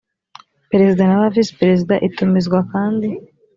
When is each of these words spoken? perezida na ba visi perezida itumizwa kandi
perezida 0.69 1.03
na 1.05 1.19
ba 1.21 1.27
visi 1.35 1.53
perezida 1.59 1.93
itumizwa 2.07 2.59
kandi 2.71 3.07